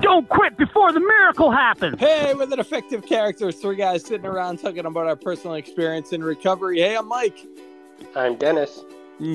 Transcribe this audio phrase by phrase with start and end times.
[0.00, 1.98] Don't quit before the miracle happens.
[1.98, 6.22] Hey, with an effective character, three guys sitting around talking about our personal experience in
[6.22, 6.80] recovery.
[6.80, 7.46] Hey, I'm Mike.
[8.14, 8.84] I'm Dennis.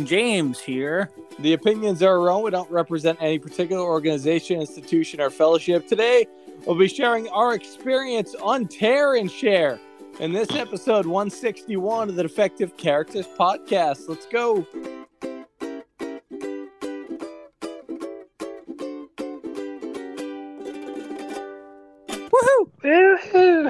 [0.04, 1.10] James here.
[1.40, 2.44] The opinions are our own.
[2.44, 5.88] We don't represent any particular organization, institution, or fellowship.
[5.88, 6.28] Today,
[6.66, 9.80] we'll be sharing our experience on Tear and Share
[10.20, 14.08] in this episode 161 of the Defective Characters podcast.
[14.08, 14.68] Let's go.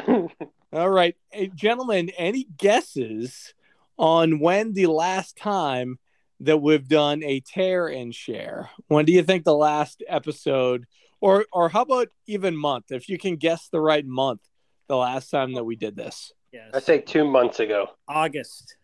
[0.73, 3.54] All right, hey, gentlemen, any guesses
[3.98, 5.99] on when the last time
[6.40, 8.70] that we've done a tear and share?
[8.88, 10.85] When do you think the last episode,
[11.20, 12.85] or or how about even month?
[12.91, 14.41] If you can guess the right month,
[14.88, 16.34] the last time that we did this.
[16.52, 16.71] Yes.
[16.74, 17.90] I say two months ago.
[18.08, 18.76] August.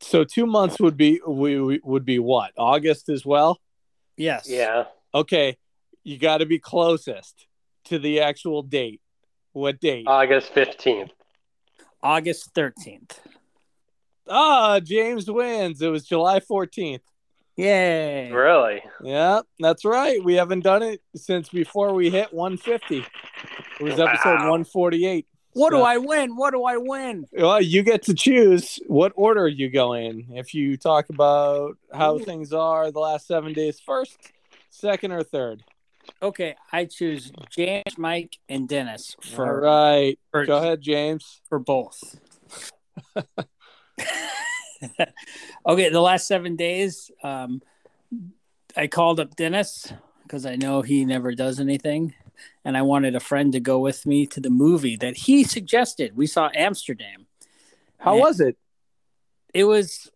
[0.00, 2.52] So two months would be we, we would be what?
[2.56, 3.58] August as well.
[4.16, 4.48] Yes.
[4.48, 4.84] Yeah.
[5.14, 5.56] Okay,
[6.04, 7.46] you got to be closest
[7.84, 9.00] to the actual date.
[9.60, 10.04] What date?
[10.06, 11.10] August 15th.
[12.02, 13.18] August 13th.
[14.26, 15.82] Ah, James wins.
[15.82, 17.00] It was July 14th.
[17.56, 18.32] Yay.
[18.32, 18.82] Really?
[19.02, 20.24] Yeah, that's right.
[20.24, 23.04] We haven't done it since before we hit 150.
[23.80, 24.50] It was episode wow.
[24.52, 25.26] 148.
[25.52, 26.36] What so, do I win?
[26.36, 27.26] What do I win?
[27.30, 30.28] Well, you get to choose what order you go in.
[30.30, 32.24] If you talk about how Ooh.
[32.24, 34.16] things are the last seven days first,
[34.70, 35.62] second, or third.
[36.22, 39.46] Okay, I choose James, Mike, and Dennis for.
[39.46, 41.40] All right, for, go ahead, James.
[41.48, 42.18] For both.
[45.66, 47.62] okay, the last seven days, um,
[48.76, 52.14] I called up Dennis because I know he never does anything,
[52.64, 56.16] and I wanted a friend to go with me to the movie that he suggested.
[56.16, 57.26] We saw Amsterdam.
[57.98, 58.56] How was it?
[59.52, 60.10] It was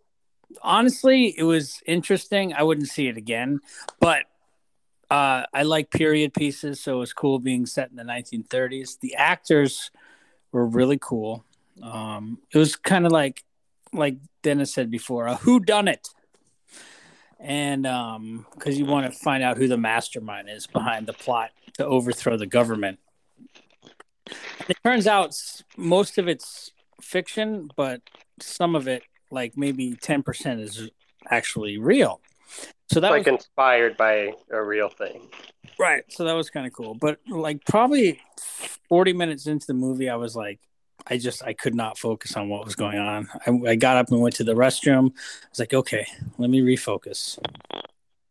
[0.62, 2.54] honestly, it was interesting.
[2.54, 3.60] I wouldn't see it again,
[4.00, 4.24] but
[5.14, 8.98] uh, I like period pieces, so it was cool being set in the 1930s.
[8.98, 9.92] The actors
[10.50, 11.44] were really cool.
[11.80, 13.44] Um, it was kind of like
[13.92, 16.08] like Dennis said before, a who done it.
[17.38, 21.50] And um because you want to find out who the mastermind is behind the plot
[21.74, 22.98] to overthrow the government.
[24.68, 25.36] It turns out
[25.76, 28.00] most of it's fiction, but
[28.40, 30.90] some of it, like maybe 10% is
[31.30, 32.20] actually real.
[32.90, 35.28] So that like was, inspired by a real thing.
[35.78, 36.04] Right.
[36.08, 36.94] So that was kind of cool.
[36.94, 38.20] But like probably
[38.88, 40.60] 40 minutes into the movie, I was like,
[41.06, 43.28] I just I could not focus on what was going on.
[43.46, 45.10] I, I, got up and went to the restroom.
[45.10, 46.06] I was like, okay,
[46.38, 47.38] let me refocus.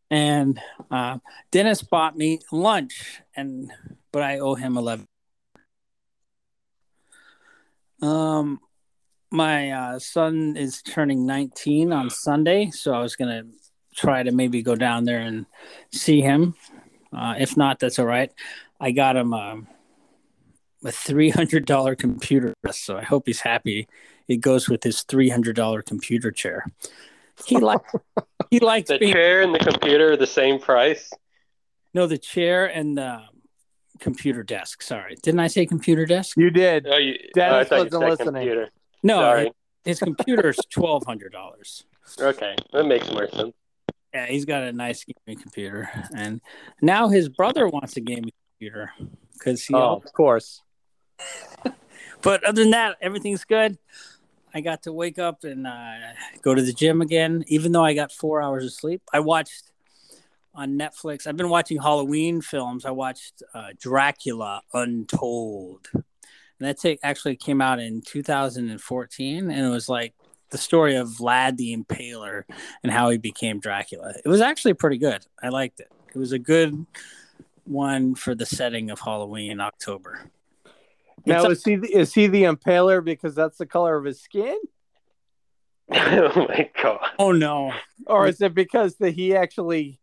[0.09, 0.59] And
[0.89, 1.19] uh,
[1.51, 3.71] Dennis bought me lunch, and
[4.11, 5.07] but I owe him eleven.
[8.01, 8.59] Um,
[9.31, 13.43] my uh, son is turning nineteen on Sunday, so I was gonna
[13.95, 15.45] try to maybe go down there and
[15.91, 16.55] see him.
[17.11, 18.31] Uh, if not, that's all right.
[18.79, 19.33] I got him.
[19.33, 19.57] Uh,
[20.85, 23.87] a three hundred dollar computer, so I hope he's happy.
[24.27, 26.65] It goes with his three hundred dollar computer chair.
[27.45, 27.81] He like
[28.49, 31.09] he likes the being, chair and the computer are the same price.
[31.93, 33.21] No, the chair and the
[33.99, 34.81] computer desk.
[34.81, 36.37] Sorry, didn't I say computer desk?
[36.37, 36.87] You did.
[36.87, 38.33] Oh, you, Dennis oh, wasn't listening.
[38.33, 38.69] Computer.
[39.03, 39.43] No, Sorry.
[39.43, 39.51] his,
[39.85, 41.85] his computer is twelve hundred dollars.
[42.19, 43.53] Okay, that makes more sense.
[44.13, 46.39] Yeah, he's got a nice gaming computer, and
[46.81, 48.91] now his brother wants a gaming computer
[49.33, 49.73] because he.
[49.73, 50.61] Oh, of course.
[52.21, 53.77] but other than that, everything's good.
[54.53, 55.95] I got to wake up and uh,
[56.43, 59.01] go to the gym again, even though I got four hours of sleep.
[59.11, 59.71] I watched
[60.53, 61.25] on Netflix.
[61.25, 62.85] I've been watching Halloween films.
[62.85, 66.03] I watched uh, Dracula Untold, and
[66.59, 70.13] that actually came out in 2014, and it was like
[70.53, 72.43] the story of Vlad the Impaler
[72.83, 74.13] and how he became Dracula.
[74.23, 75.25] It was actually pretty good.
[75.41, 75.91] I liked it.
[76.13, 76.85] It was a good
[77.65, 80.31] one for the setting of Halloween in October.
[81.25, 84.57] Now is he is he the impaler because that's the color of his skin?
[85.91, 86.99] oh my god!
[87.17, 87.73] Oh no!
[88.05, 89.99] Or is it because that he actually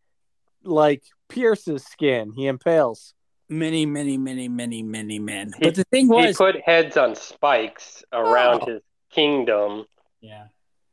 [0.64, 2.32] like pierces skin?
[2.34, 3.14] He impales
[3.48, 5.52] many, many, many, many, many men.
[5.58, 8.72] He, but the thing was, he put heads on spikes around oh.
[8.72, 9.84] his kingdom.
[10.20, 10.46] Yeah.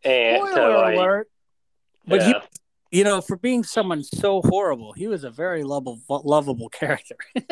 [0.03, 1.29] And Spoiler like, alert.
[2.05, 2.41] But yeah.
[2.91, 7.17] he, you know, for being someone so horrible, he was a very lovable, lovable character.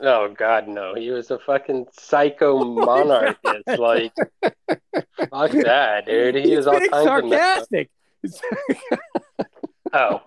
[0.00, 0.94] Oh God, no!
[0.94, 3.78] He was a fucking psycho oh, monarchist.
[3.78, 4.12] like,
[4.42, 6.34] fuck that, dude.
[6.34, 7.90] He He's was all being kinds of sarcastic.
[8.24, 9.00] up.
[9.96, 10.22] Oh,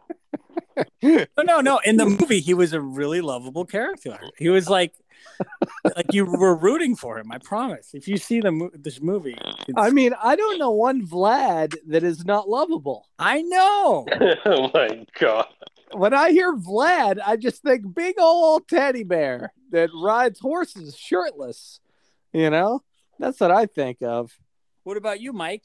[1.02, 1.80] No, no, no.
[1.86, 4.18] In the movie, he was a really lovable character.
[4.38, 4.94] He was like,
[5.96, 7.32] like you were rooting for him.
[7.32, 7.94] I promise.
[7.94, 11.76] If you see the mo- this movie, it's- I mean, I don't know one Vlad
[11.88, 13.08] that is not lovable.
[13.20, 14.06] I know.
[14.46, 15.48] oh my God.
[15.94, 21.80] When I hear Vlad, I just think big old teddy bear that rides horses shirtless.
[22.34, 22.84] You know,
[23.20, 24.32] that's what I think of.
[24.84, 25.64] What about you, Mike?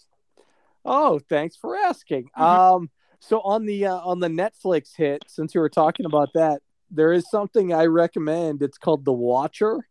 [0.85, 2.29] Oh, thanks for asking.
[2.37, 2.91] Um,
[3.23, 6.61] so on the uh, on the Netflix hit, since you were talking about that,
[6.91, 8.63] there is something I recommend.
[8.63, 9.87] It's called The Watcher.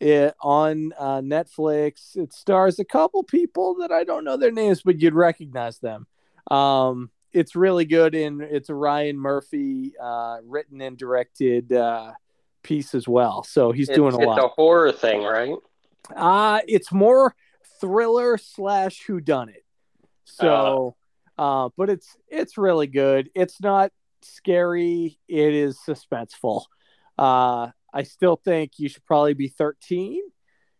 [0.00, 2.14] It on uh, Netflix.
[2.14, 6.06] It stars a couple people that I don't know their names, but you'd recognize them.
[6.50, 12.12] Um, it's really good, and it's a Ryan Murphy uh, written and directed uh,
[12.62, 13.44] piece as well.
[13.44, 14.36] So he's doing it's, a lot.
[14.36, 15.56] It's a horror thing, right?
[16.14, 17.34] Uh it's more
[17.80, 19.64] thriller slash who done it.
[20.24, 20.96] So
[21.38, 23.30] uh but it's it's really good.
[23.34, 23.92] It's not
[24.22, 26.64] scary, it is suspenseful.
[27.18, 30.22] Uh I still think you should probably be 13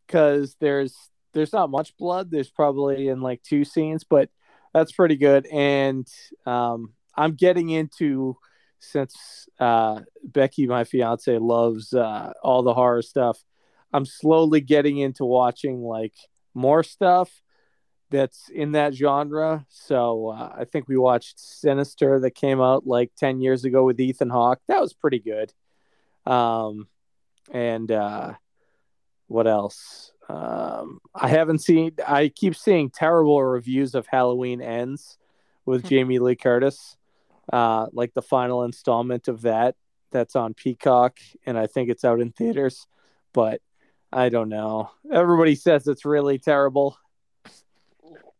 [0.08, 0.94] cuz there's
[1.32, 2.30] there's not much blood.
[2.30, 4.30] There's probably in like two scenes, but
[4.74, 6.06] that's pretty good and
[6.46, 8.36] um I'm getting into
[8.80, 13.42] since uh Becky my fiance loves uh all the horror stuff.
[13.92, 16.14] I'm slowly getting into watching like
[16.54, 17.30] more stuff
[18.10, 19.66] that's in that genre.
[19.68, 24.00] So uh, I think we watched Sinister that came out like 10 years ago with
[24.00, 24.60] Ethan Hawke.
[24.68, 25.52] That was pretty good.
[26.26, 26.88] Um,
[27.50, 28.34] and uh,
[29.26, 30.12] what else?
[30.28, 35.16] Um, I haven't seen, I keep seeing terrible reviews of Halloween Ends
[35.64, 36.96] with Jamie Lee Curtis,
[37.52, 39.76] uh, like the final installment of that.
[40.10, 42.86] That's on Peacock, and I think it's out in theaters.
[43.34, 43.60] But
[44.10, 44.90] I don't know.
[45.12, 46.96] Everybody says it's really terrible.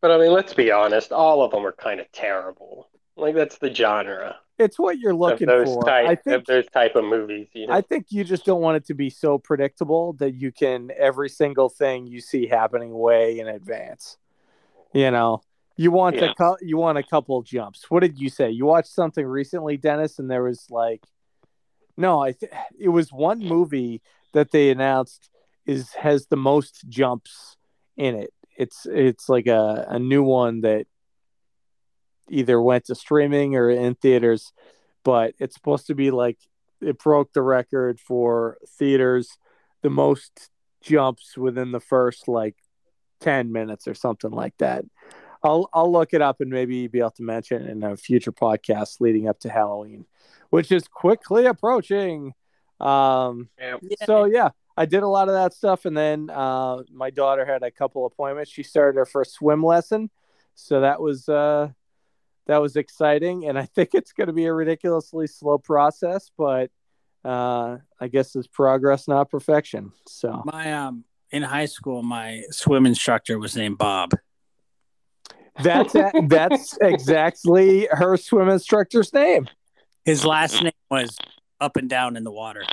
[0.00, 1.12] But I mean, let's be honest.
[1.12, 2.88] All of them are kind of terrible.
[3.16, 5.82] Like that's the genre It's what you're looking those for.
[5.82, 7.48] type I think those type of movies.
[7.52, 10.52] You know, I think you just don't want it to be so predictable that you
[10.52, 14.18] can every single thing you see happening way in advance.
[14.92, 15.40] You know,
[15.76, 16.32] you want Yeah.
[16.38, 17.90] a you want a couple jumps.
[17.90, 18.50] What did you say?
[18.50, 21.02] You watched something recently, Dennis, and there was like,
[21.96, 24.00] no, I th- it was one movie
[24.32, 25.28] that they announced
[25.66, 27.56] is has the most jumps
[27.96, 28.32] in it.
[28.58, 30.86] It's it's like a, a new one that
[32.28, 34.52] either went to streaming or in theaters,
[35.04, 36.38] but it's supposed to be like
[36.82, 39.38] it broke the record for theaters
[39.82, 40.50] the most
[40.80, 42.56] jumps within the first like
[43.20, 44.84] 10 minutes or something like that.
[45.42, 48.32] I'll I'll look it up and maybe be able to mention it in a future
[48.32, 50.04] podcast leading up to Halloween,
[50.50, 52.34] which is quickly approaching.
[52.80, 53.76] Um Yeah.
[54.04, 57.62] so yeah, I did a lot of that stuff and then uh my daughter had
[57.64, 58.50] a couple appointments.
[58.50, 60.08] She started her first swim lesson.
[60.54, 61.70] So that was uh
[62.46, 66.70] that was exciting and I think it's going to be a ridiculously slow process, but
[67.24, 69.90] uh I guess it's progress not perfection.
[70.06, 74.12] So My um in high school, my swim instructor was named Bob.
[75.60, 75.92] that's
[76.28, 79.48] that's exactly her swim instructor's name.
[80.04, 81.18] His last name was
[81.60, 82.64] up and down in the water.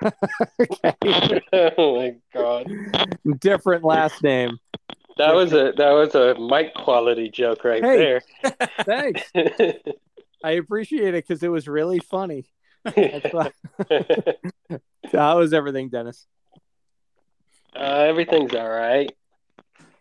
[0.60, 1.40] Okay.
[1.78, 2.66] oh my god,
[3.40, 4.58] Different last name.
[5.18, 8.20] that was a that was a mic quality joke right Hey.
[8.84, 9.22] Thanks.
[10.42, 12.44] I appreciate it because it was really funny.
[12.84, 13.52] That's why-
[15.12, 16.26] How was everything, Dennis?
[17.76, 19.10] uh, everything's all right.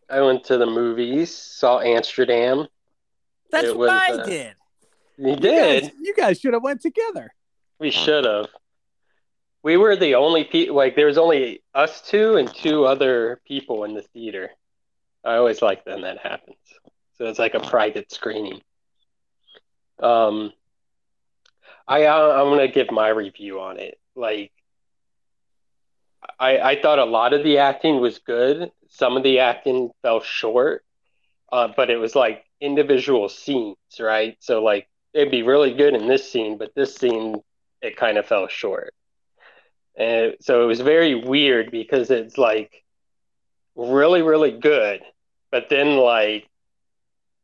[0.09, 2.67] I went to the movies, saw Amsterdam.
[3.51, 4.55] That's It what I uh, did.
[5.17, 5.83] You You did.
[5.83, 7.33] guys, you guys should have went together.
[7.79, 8.47] We should have.
[9.63, 10.75] We were the only people.
[10.75, 14.51] Like there was only us two and two other people in the theater.
[15.23, 16.57] I always like when that happens.
[17.17, 18.61] So it's like a private screening.
[19.99, 20.51] Um,
[21.87, 23.99] I uh, I'm gonna give my review on it.
[24.15, 24.51] Like,
[26.39, 28.71] I I thought a lot of the acting was good.
[28.89, 30.83] Some of the acting fell short,
[31.51, 34.35] uh, but it was like individual scenes, right?
[34.39, 37.35] So like it'd be really good in this scene, but this scene
[37.81, 38.93] it kind of fell short.
[39.95, 42.83] And so it was very weird because it's like
[43.75, 45.01] really, really good,
[45.51, 46.47] but then like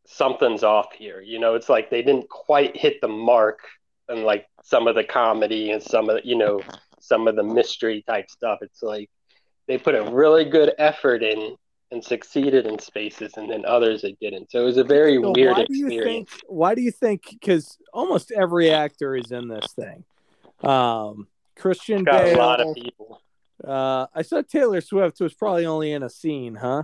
[0.07, 1.21] something's off here.
[1.21, 3.59] You know, it's like they didn't quite hit the mark
[4.07, 6.61] and like some of the comedy and some of the, you know,
[6.99, 8.59] some of the mystery type stuff.
[8.61, 9.09] It's like
[9.67, 11.55] they put a really good effort in
[11.91, 14.51] and succeeded in spaces and then others it didn't.
[14.51, 16.29] So it was a very So weird why do you experience.
[16.31, 16.41] think?
[16.47, 17.23] Why do you think?
[17.31, 20.03] Because almost every actor is in this thing.
[20.67, 21.27] Um,
[21.59, 23.21] Christian Got Bale, a lot of people.
[23.63, 26.83] Uh, I saw Taylor Swift was probably only in a scene, huh?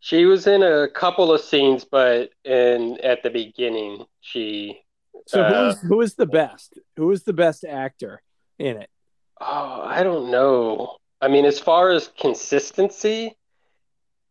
[0.00, 4.80] She was in a couple of scenes, but in at the beginning, she.
[5.26, 6.78] So uh, who's who is the best?
[6.96, 8.22] Who is the best actor
[8.58, 8.90] in it?
[9.40, 10.96] Oh, I don't know.
[11.20, 13.36] I mean, as far as consistency,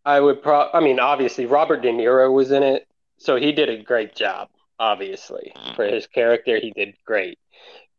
[0.05, 0.69] I would pro.
[0.73, 4.49] I mean, obviously Robert De Niro was in it, so he did a great job.
[4.79, 7.39] Obviously, for his character, he did great.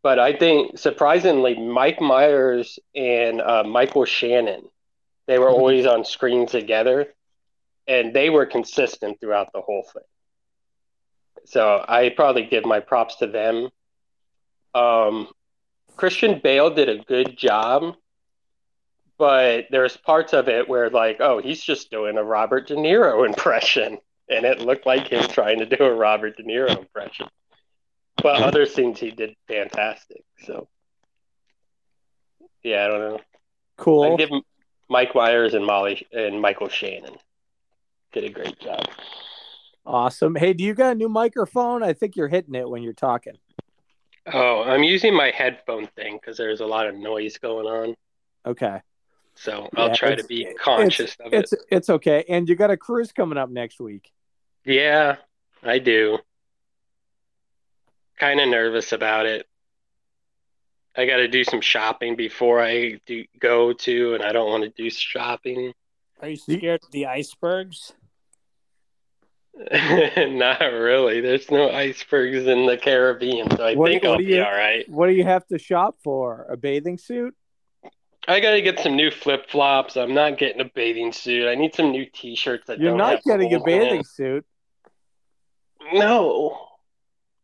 [0.08, 4.62] But I think surprisingly, Mike Myers and uh, Michael Shannon,
[5.26, 7.12] they were always on screen together,
[7.86, 10.04] and they were consistent throughout the whole thing.
[11.44, 13.68] So I probably give my props to them.
[14.74, 15.28] Um,
[15.96, 17.94] Christian Bale did a good job,
[19.18, 23.26] but there's parts of it where like, oh, he's just doing a Robert De Niro
[23.28, 23.98] impression,
[24.30, 27.26] and it looked like him trying to do a Robert De Niro impression.
[28.22, 30.24] But other scenes he did fantastic.
[30.44, 30.68] So
[32.62, 33.20] yeah, I don't know.
[33.76, 34.12] Cool.
[34.12, 34.30] I give
[34.88, 37.16] Mike Myers and Molly and Michael Shannon
[38.12, 38.84] did a great job.
[39.86, 40.34] Awesome.
[40.34, 41.82] Hey, do you got a new microphone?
[41.82, 43.34] I think you're hitting it when you're talking.
[44.30, 47.94] Oh, I'm using my headphone thing because there's a lot of noise going on.
[48.44, 48.80] Okay.
[49.34, 51.38] So I'll Yeah, try to be conscious it's, of it.
[51.38, 52.24] It's it's okay.
[52.28, 54.10] And you got a cruise coming up next week.
[54.64, 55.16] Yeah,
[55.62, 56.18] I do.
[58.18, 59.46] Kind of nervous about it.
[60.96, 64.64] I got to do some shopping before I do go to, and I don't want
[64.64, 65.72] to do shopping.
[66.20, 67.92] Are you scared of the icebergs?
[69.72, 71.20] Not really.
[71.20, 74.50] There's no icebergs in the Caribbean, so I What- think what I'll be you- all
[74.52, 74.88] right.
[74.88, 76.46] What do you have to shop for?
[76.50, 77.34] A bathing suit?
[78.26, 79.96] I got to get some new flip flops.
[79.96, 81.48] I'm not getting a bathing suit.
[81.48, 83.84] I need some new T-shirts that You're don't not have getting a holes in it.
[83.84, 84.46] bathing suit.
[85.94, 86.67] No,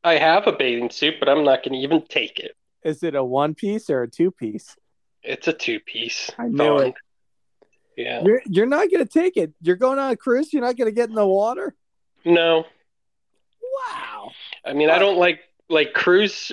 [0.05, 2.53] I have a bathing suit, but I'm not going to even take it.
[2.85, 4.77] Is it a one piece or a two piece?
[5.23, 6.31] It's a two piece.
[6.39, 6.95] I knew it.
[7.97, 8.23] Yeah.
[8.23, 9.55] You're you're not gonna take it.
[9.63, 10.53] You're going on a cruise.
[10.53, 11.75] You're not gonna get in the water.
[12.25, 12.67] No.
[13.63, 14.33] Wow.
[14.67, 16.53] I mean, I don't like like cruise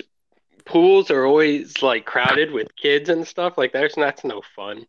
[0.64, 3.58] pools are always like crowded with kids and stuff.
[3.58, 4.86] Like there's that's no fun.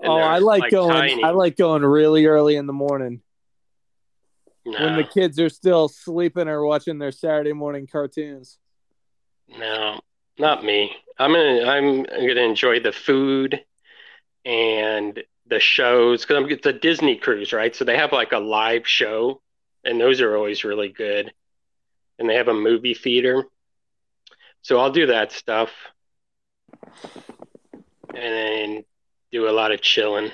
[0.00, 0.90] And oh, they're, I like, going.
[0.90, 1.22] tiny.
[1.22, 3.20] I like going really early in the morning
[4.72, 8.58] when the kids are still sleeping or watching their Saturday morning cartoons.
[9.48, 10.00] no,
[10.38, 10.94] not me.
[11.18, 13.64] I'm gonna I'm gonna enjoy the food
[14.44, 17.74] and the shows because I'm it's a Disney cruise, right?
[17.74, 19.40] So they have like a live show,
[19.84, 21.32] and those are always really good.
[22.18, 23.44] And they have a movie theater,
[24.62, 25.70] so I'll do that stuff,
[28.14, 28.84] and then
[29.30, 30.30] do a lot of chilling.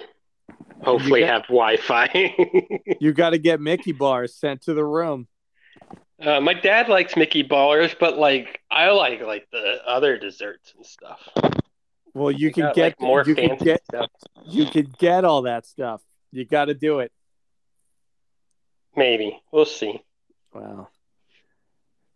[0.83, 2.35] Hopefully, get- have Wi-Fi.
[3.01, 5.29] You got to get Mickey bars sent to the room.
[6.21, 10.85] uh, my dad likes Mickey ballers, but like I like like the other desserts and
[10.85, 11.21] stuff.
[12.15, 14.11] Well, you They can got, get like, more you can fancy get stuff.
[14.47, 16.03] you can get all that stuff.
[16.31, 17.11] You got to do it.
[18.97, 20.03] Maybe we'll see.
[20.53, 20.89] Wow.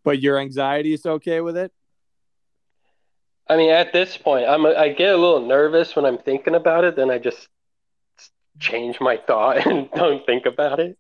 [0.05, 1.73] But your anxiety is okay with it?
[3.49, 6.85] I mean, at this point, I'm I get a little nervous when I'm thinking about
[6.85, 6.97] it.
[6.97, 7.49] Then I just
[8.59, 10.97] change my thought and don't think about it.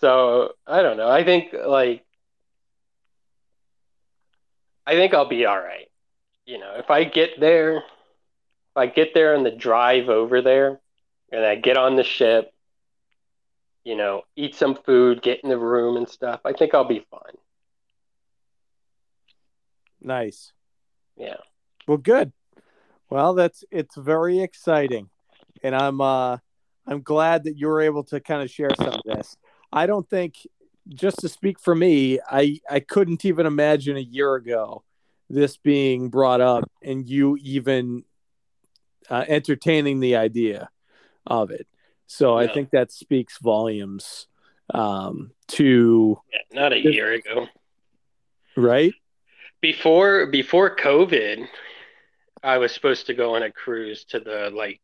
[0.00, 1.08] So I don't know.
[1.08, 2.04] I think like
[4.86, 5.88] I think I'll be all right.
[6.44, 10.80] You know, if I get there, if I get there on the drive over there,
[11.32, 12.52] and I get on the ship,
[13.84, 17.04] you know, eat some food, get in the room and stuff, I think I'll be
[17.10, 17.36] fine.
[20.00, 20.52] Nice.
[21.16, 21.38] Yeah.
[21.88, 22.32] Well, good.
[23.10, 25.10] Well, that's it's very exciting,
[25.66, 26.38] and I'm uh
[26.86, 29.36] I'm glad that you were able to kind of share some of this.
[29.72, 30.36] I don't think,
[30.88, 34.84] just to speak for me, I I couldn't even imagine a year ago
[35.28, 38.04] this being brought up and you even
[39.10, 40.70] uh, entertaining the idea
[41.26, 41.66] of it.
[42.06, 44.28] So I think that speaks volumes
[44.72, 47.48] um, to Yeah, not a year ago.
[48.56, 48.94] right.
[49.60, 51.48] before before COVID,
[52.44, 54.80] I was supposed to go on a cruise to the like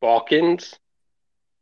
[0.00, 0.78] Balkans.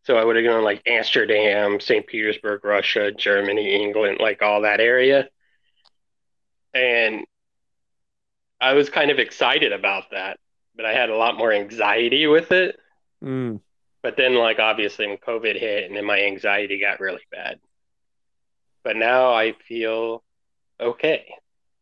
[0.04, 2.06] So I would have gone like Amsterdam, St.
[2.06, 5.28] Petersburg, Russia, Germany, England, like all that area.
[6.72, 7.24] And
[8.60, 10.38] I was kind of excited about that,
[10.76, 12.78] but I had a lot more anxiety with it.
[13.22, 13.60] Mm.
[14.02, 17.58] But then, like, obviously, when COVID hit, and then my anxiety got really bad.
[18.84, 20.22] But now I feel
[20.78, 21.26] okay.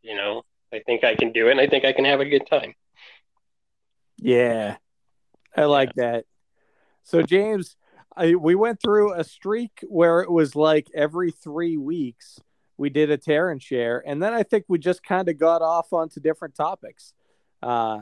[0.02, 0.42] You know,
[0.72, 2.74] I think I can do it, and I think I can have a good time.
[4.16, 4.76] Yeah,
[5.54, 6.24] I like that.
[7.04, 7.76] So James,
[8.16, 12.40] I, we went through a streak where it was like every three weeks
[12.76, 15.62] we did a tear and share, and then I think we just kind of got
[15.62, 17.12] off onto different topics.
[17.62, 18.00] Uh,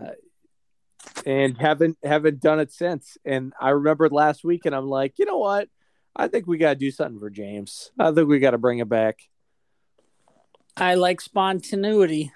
[1.26, 3.18] and haven't haven't done it since.
[3.24, 5.68] And I remembered last week, and I'm like, you know what?
[6.14, 7.90] I think we got to do something for James.
[7.98, 9.18] I think we got to bring it back.
[10.76, 12.32] I like spontaneity.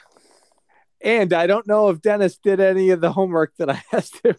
[1.03, 4.37] And I don't know if Dennis did any of the homework that I asked him.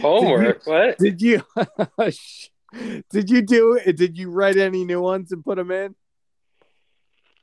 [0.00, 0.64] Homework?
[0.64, 0.98] did you, what?
[0.98, 1.42] Did you?
[2.72, 3.74] Oh, did you do?
[3.84, 3.96] it?
[3.96, 5.96] Did you write any new ones and put them in?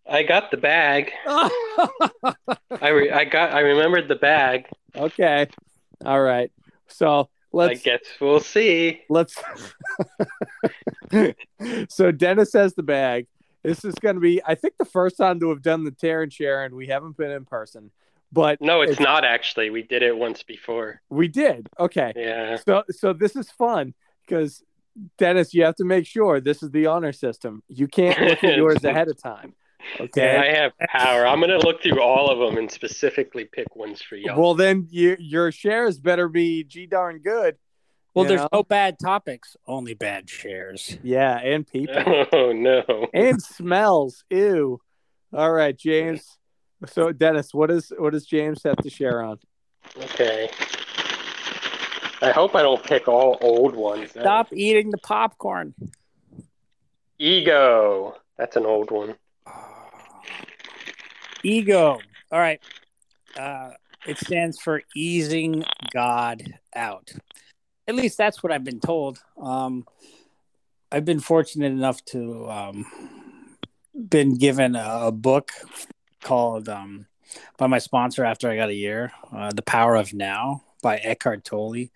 [0.10, 1.12] I got the bag.
[1.28, 4.68] I re- I got I remembered the bag.
[4.96, 5.48] Okay.
[6.06, 6.50] All right.
[6.88, 7.82] So let's.
[7.82, 9.02] I guess we'll see.
[9.10, 9.36] Let's.
[11.90, 13.28] so Dennis has the bag.
[13.64, 16.22] This is going to be, I think, the first time to have done the tear
[16.22, 17.92] and share, and we haven't been in person.
[18.32, 19.70] But no, it's, it's not actually.
[19.70, 21.02] We did it once before.
[21.10, 21.68] We did.
[21.80, 22.14] Okay.
[22.16, 22.58] Yeah.
[22.58, 23.94] So so this is fun
[24.26, 24.64] because
[25.18, 27.64] Dennis, you have to make sure this is the honor system.
[27.68, 29.54] You can't look at yours ahead of time.
[30.00, 30.36] Okay.
[30.36, 31.26] I have power.
[31.26, 34.40] I'm going to look through all of them and specifically pick ones for y'all.
[34.40, 37.58] Well, then you, your shares better be g darn good.
[38.14, 38.50] Well, there's know?
[38.52, 40.98] no bad topics, only bad shares.
[41.04, 42.26] Yeah, and people.
[42.34, 42.84] Oh no.
[43.14, 44.24] and smells.
[44.32, 44.82] Ew.
[45.32, 46.38] All right, James.
[46.86, 49.40] So Dennis, what is what does James have to share on?
[49.98, 50.50] Okay.
[52.22, 54.12] I hope I don't pick all old ones.
[54.12, 55.74] Stop eating the popcorn.
[57.20, 58.16] Ego.
[58.38, 59.16] That's an old one.
[61.44, 62.00] Ego.
[62.32, 62.60] All right.
[63.38, 63.72] Uh,
[64.08, 67.12] it stands for easing God out.
[67.88, 69.20] At least that's what I've been told.
[69.40, 69.86] Um,
[70.92, 72.86] I've been fortunate enough to um,
[73.94, 75.52] been given a, a book
[76.22, 77.08] called um,
[77.58, 81.44] by my sponsor after I got a year, uh, "The Power of Now" by Eckhart
[81.44, 81.90] Tolle,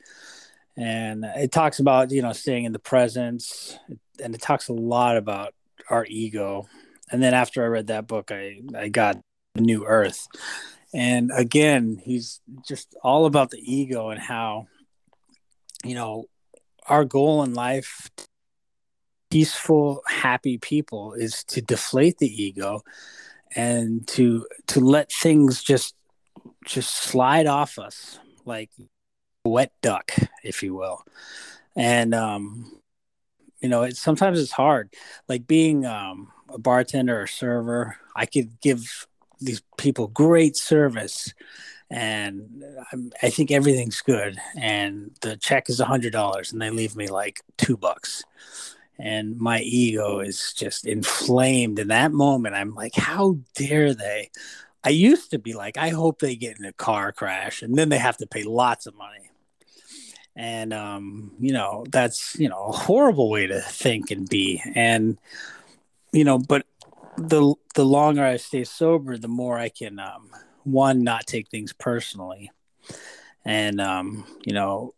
[0.78, 3.78] and it talks about you know staying in the presence,
[4.24, 5.54] and it talks a lot about
[5.90, 6.68] our ego.
[7.12, 9.20] And then after I read that book, I I got
[9.56, 10.28] New Earth,
[10.94, 14.68] and again, he's just all about the ego and how
[15.84, 16.26] you know
[16.88, 18.10] our goal in life
[19.30, 22.84] peaceful happy people is to deflate the ego
[23.56, 25.96] and to to let things just
[26.66, 28.70] just slide off us like
[29.46, 30.12] wet duck
[30.44, 31.04] if you will.
[31.76, 32.80] And um
[33.62, 34.94] you know it sometimes it's hard.
[35.28, 39.08] Like being um a bartender or server i could give
[39.40, 41.34] these people great service
[41.90, 44.38] and I'm, i think everything's good.
[44.58, 48.24] And the check is a hundred dollars and they leave me like two bucks
[49.02, 52.56] and my ego is just inflamed in that moment.
[52.56, 54.30] I'm like how dare they?
[54.84, 57.90] I used to be like i hope they get in a car crash and then
[57.90, 59.30] they have to pay lots of money.
[60.36, 64.62] And um, you know that's you know a horrible way to think and be.
[64.76, 65.18] And
[66.12, 66.66] you know but
[67.18, 70.30] the the longer i stay sober the more i can um,
[70.64, 72.52] one not take things personally.
[73.44, 74.94] And um, you know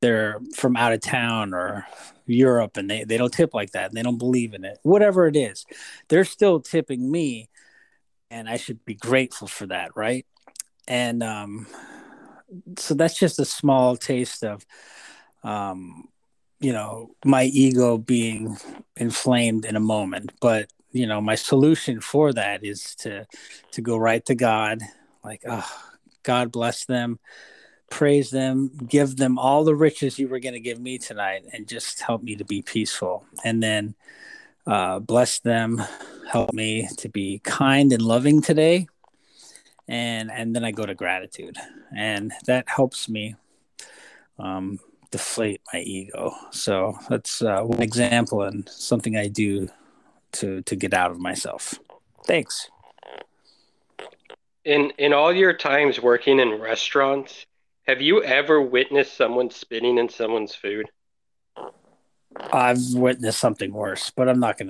[0.00, 1.86] they're from out of town or
[2.28, 4.78] Europe and they, they don't tip like that and they don't believe in it.
[4.82, 5.64] Whatever it is,
[6.08, 7.48] they're still tipping me
[8.30, 10.26] and I should be grateful for that, right?
[10.86, 11.66] And um,
[12.76, 14.64] so that's just a small taste of
[15.42, 16.08] um,
[16.60, 18.56] you know, my ego being
[18.96, 20.32] inflamed in a moment.
[20.40, 23.26] But, you know, my solution for that is to
[23.72, 24.80] to go right to God,
[25.22, 25.70] like, oh,
[26.22, 27.18] God bless them
[27.90, 31.66] praise them, give them all the riches you were going to give me tonight, and
[31.66, 33.24] just help me to be peaceful.
[33.44, 33.94] And then
[34.66, 35.82] uh, bless them,
[36.30, 38.86] help me to be kind and loving today.
[39.88, 41.56] And and then I go to gratitude,
[41.96, 43.36] and that helps me
[44.38, 44.78] um,
[45.10, 46.34] deflate my ego.
[46.50, 49.68] So that's uh, one example and something I do
[50.32, 51.78] to to get out of myself.
[52.26, 52.70] Thanks.
[54.64, 57.46] In in all your times working in restaurants,
[57.88, 60.86] have you ever witnessed someone spitting in someone's food?
[62.52, 64.68] I've witnessed something worse, but I'm not going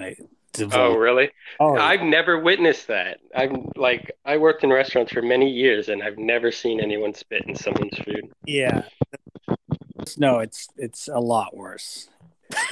[0.54, 0.68] to.
[0.72, 1.30] Oh, really?
[1.60, 1.84] Oh, yeah.
[1.84, 3.18] I've never witnessed that.
[3.34, 7.42] I'm like, I worked in restaurants for many years, and I've never seen anyone spit
[7.46, 8.30] in someone's food.
[8.46, 8.82] Yeah.
[10.16, 12.08] No, it's it's a lot worse.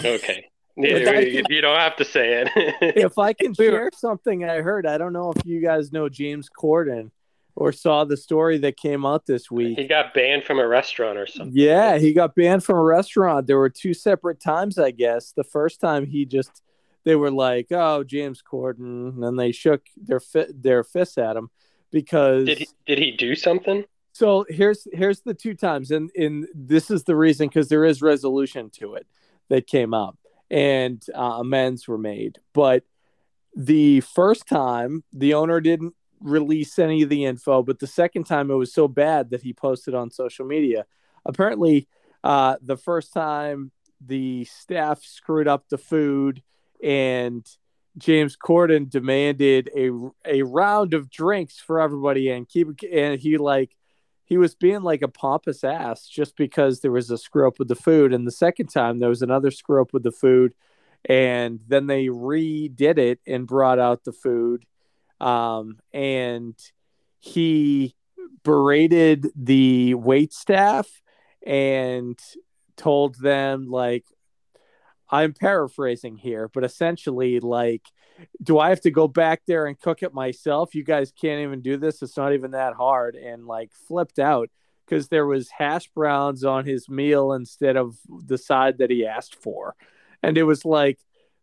[0.00, 0.46] Okay.
[0.78, 2.50] Yeah, you don't have to say it.
[2.82, 6.50] if I can share something I heard, I don't know if you guys know James
[6.50, 7.10] Corden
[7.56, 9.78] or saw the story that came out this week.
[9.78, 11.56] He got banned from a restaurant or something.
[11.56, 13.46] Yeah, he got banned from a restaurant.
[13.46, 15.32] There were two separate times, I guess.
[15.32, 16.62] The first time he just
[17.04, 21.50] they were like, "Oh, James Corden," and they shook their fi- their fists at him
[21.90, 23.84] because did he, did he do something?
[24.12, 28.02] So here's here's the two times, and and this is the reason because there is
[28.02, 29.06] resolution to it
[29.48, 30.18] that came up,
[30.50, 32.38] and uh, amends were made.
[32.52, 32.84] But
[33.54, 35.94] the first time, the owner didn't
[36.26, 39.52] release any of the info, but the second time it was so bad that he
[39.52, 40.84] posted on social media.
[41.24, 41.88] Apparently,
[42.24, 43.70] uh, the first time
[44.04, 46.42] the staff screwed up the food
[46.82, 47.46] and
[47.96, 49.90] James Corden demanded a
[50.26, 53.74] a round of drinks for everybody and keep and he like
[54.24, 57.68] he was being like a pompous ass just because there was a screw up with
[57.68, 60.52] the food and the second time there was another screw up with the food
[61.08, 64.66] and then they redid it and brought out the food
[65.20, 66.54] um, and
[67.18, 67.94] he
[68.44, 70.88] berated the wait staff
[71.44, 72.18] and
[72.76, 74.04] told them like
[75.08, 77.82] I'm paraphrasing here, but essentially, like,
[78.42, 80.74] do I have to go back there and cook it myself?
[80.74, 82.02] You guys can't even do this.
[82.02, 83.14] It's not even that hard.
[83.14, 84.50] And like, flipped out
[84.84, 89.36] because there was hash browns on his meal instead of the side that he asked
[89.36, 89.74] for,
[90.22, 90.98] and it was like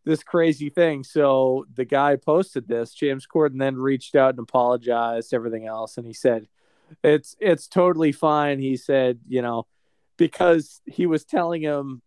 [0.06, 1.04] this crazy thing.
[1.04, 2.94] So the guy posted this.
[2.94, 6.48] James Corden then reached out and apologized, everything else, and he said,
[7.04, 9.68] "It's it's totally fine." He said, you know,
[10.18, 12.02] because he was telling him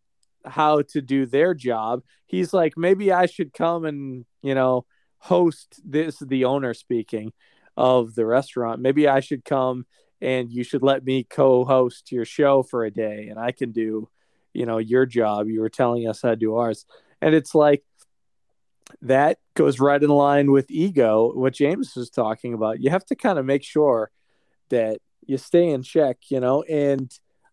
[0.44, 2.02] how to do their job.
[2.26, 4.86] He's like, maybe I should come and, you know,
[5.18, 7.32] host this, the owner speaking
[7.76, 8.80] of the restaurant.
[8.80, 9.86] Maybe I should come
[10.20, 13.72] and you should let me co host your show for a day and I can
[13.72, 14.08] do,
[14.54, 15.48] you know, your job.
[15.48, 16.86] You were telling us how to do ours.
[17.20, 17.82] And it's like,
[19.02, 22.80] that goes right in line with ego, what James was talking about.
[22.80, 24.10] You have to kind of make sure
[24.70, 27.10] that you stay in check, you know, and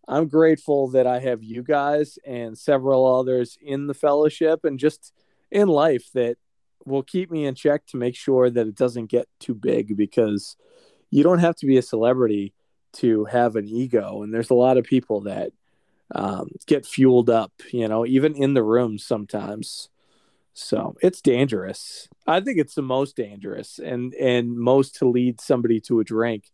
[0.08, 5.14] I'm grateful that I have you guys and several others in the fellowship and just
[5.50, 6.38] in life that
[6.86, 10.58] will keep me in check to make sure that it doesn't get too big because
[11.10, 12.54] you don't have to be a celebrity
[12.94, 14.22] to have an ego.
[14.22, 15.52] And there's a lot of people that
[16.14, 19.90] um, get fueled up, you know, even in the room sometimes.
[20.54, 22.08] So it's dangerous.
[22.28, 26.52] I think it's the most dangerous and and most to lead somebody to a drink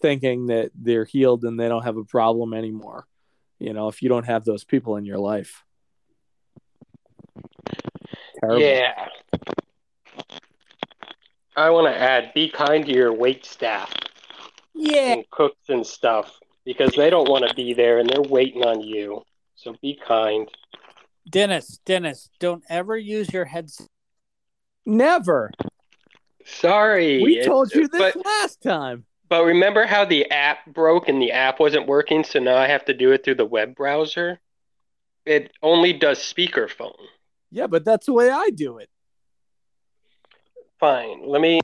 [0.00, 3.06] thinking that they're healed and they don't have a problem anymore.
[3.58, 5.62] You know, if you don't have those people in your life.
[8.40, 8.62] Terrible.
[8.62, 9.08] Yeah.
[11.54, 13.92] I want to add be kind to your wait staff.
[14.74, 15.12] Yeah.
[15.12, 18.80] And cooks and stuff because they don't want to be there and they're waiting on
[18.80, 19.22] you.
[19.56, 20.48] So be kind.
[21.28, 23.88] Dennis, Dennis, don't ever use your headset.
[24.84, 25.52] Never.
[26.44, 27.22] Sorry.
[27.22, 29.04] We told you this but, last time.
[29.28, 32.84] But remember how the app broke and the app wasn't working, so now I have
[32.86, 34.40] to do it through the web browser?
[35.24, 36.96] It only does speakerphone.
[37.50, 38.88] Yeah, but that's the way I do it.
[40.80, 41.22] Fine.
[41.26, 41.60] Let me.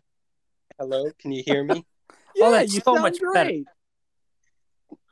[0.79, 1.85] Hello, can you hear me?
[2.37, 3.67] yeah, oh, that's you so sound much great.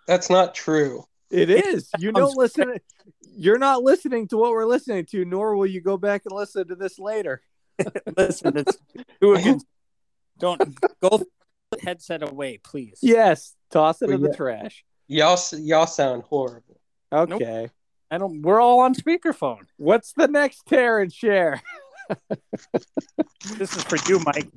[0.07, 1.05] That's not true.
[1.31, 1.91] It is.
[1.99, 2.75] You don't listen.
[3.23, 6.69] You're not listening to what we're listening to, nor will you go back and listen
[6.69, 7.43] to this later.
[8.17, 8.79] Listen, it's
[9.21, 9.67] two against.
[10.39, 10.63] Don't
[11.03, 11.23] go
[11.83, 12.99] headset away, please.
[13.03, 14.83] Yes, toss it Well, in the trash.
[15.09, 16.81] Y'all, y'all sound horrible.
[17.13, 17.69] Okay.
[18.11, 18.41] I don't.
[18.41, 19.67] We're all on speakerphone.
[19.77, 21.61] What's the next tear and share?
[23.59, 24.49] This is for you, Mike.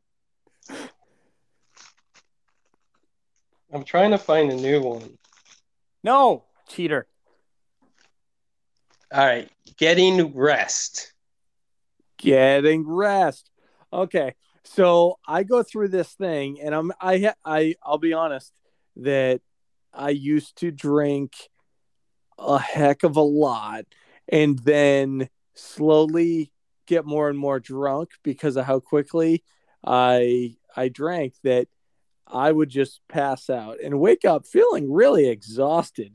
[3.73, 5.17] I'm trying to find a new one.
[6.03, 7.07] No, cheater.
[9.11, 11.13] All right, getting rest.
[12.17, 13.49] Getting rest.
[13.91, 14.35] Okay.
[14.63, 18.53] So I go through this thing and I'm I I I'll be honest
[18.97, 19.41] that
[19.93, 21.33] I used to drink
[22.37, 23.85] a heck of a lot
[24.27, 26.51] and then slowly
[26.85, 29.43] get more and more drunk because of how quickly
[29.83, 31.67] I I drank that
[32.29, 36.13] I would just pass out and wake up feeling really exhausted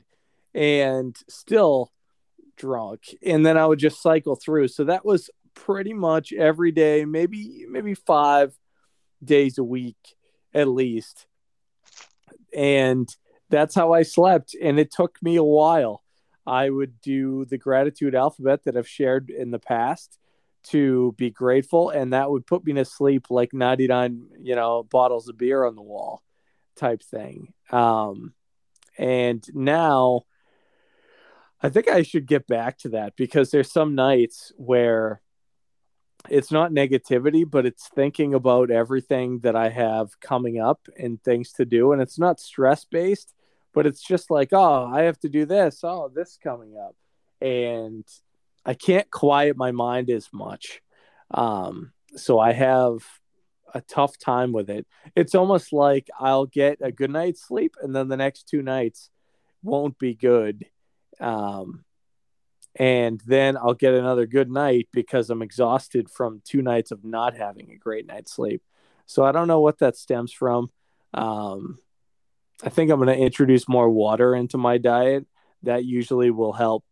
[0.53, 1.91] and still
[2.55, 3.15] drunk.
[3.21, 4.69] And then I would just cycle through.
[4.69, 8.57] So that was pretty much every day maybe maybe 5
[9.23, 10.15] days a week
[10.53, 11.27] at least.
[12.55, 13.09] And
[13.49, 14.55] that's how I slept.
[14.61, 16.03] And it took me a while.
[16.47, 20.17] I would do the gratitude alphabet that I've shared in the past
[20.65, 25.27] to be grateful and that would put me to sleep like 99 you know bottles
[25.27, 26.21] of beer on the wall
[26.75, 27.53] type thing.
[27.71, 28.33] Um
[28.97, 30.21] and now
[31.61, 35.21] i think i should get back to that because there's some nights where
[36.29, 41.51] it's not negativity but it's thinking about everything that i have coming up and things
[41.51, 43.33] to do and it's not stress based
[43.73, 45.81] but it's just like oh i have to do this.
[45.83, 46.95] Oh this coming up.
[47.41, 48.07] And
[48.65, 50.81] I can't quiet my mind as much.
[51.31, 52.99] Um, so I have
[53.73, 54.87] a tough time with it.
[55.15, 59.09] It's almost like I'll get a good night's sleep and then the next two nights
[59.61, 60.65] won't be good.
[61.19, 61.83] Um,
[62.77, 67.35] and then I'll get another good night because I'm exhausted from two nights of not
[67.35, 68.61] having a great night's sleep.
[69.05, 70.71] So I don't know what that stems from.
[71.13, 71.79] Um,
[72.63, 75.25] I think I'm going to introduce more water into my diet.
[75.63, 76.83] That usually will help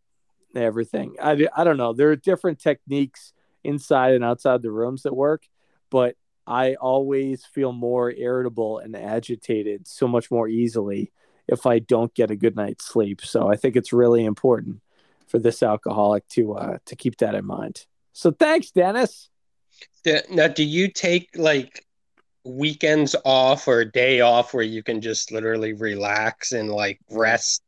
[0.62, 1.16] everything.
[1.22, 1.94] I, I don't know.
[1.94, 5.48] There are different techniques inside and outside the rooms that work,
[5.90, 11.12] but I always feel more irritable and agitated so much more easily
[11.48, 13.22] if I don't get a good night's sleep.
[13.22, 14.82] So I think it's really important
[15.28, 17.86] for this alcoholic to uh, to keep that in mind.
[18.12, 19.30] So thanks, Dennis.
[20.30, 21.86] Now, do you take like
[22.44, 27.64] weekends off or a day off where you can just literally relax and like rest,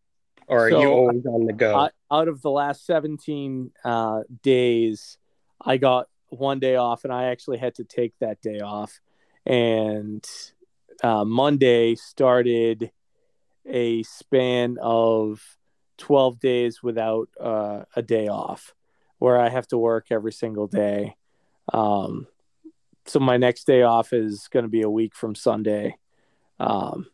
[0.47, 1.79] or so, are you always on the go?
[1.79, 5.17] Uh, out of the last seventeen uh, days,
[5.61, 8.99] I got one day off, and I actually had to take that day off.
[9.45, 10.25] And
[11.03, 12.91] uh, Monday started
[13.65, 15.41] a span of
[15.97, 18.73] 12 days without uh, a day off
[19.17, 21.15] where I have to work every single day.
[21.73, 22.27] Um,
[23.05, 25.97] so my next day off is going to be a week from Sunday.
[26.59, 27.07] Um,